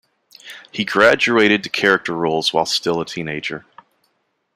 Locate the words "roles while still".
2.15-2.99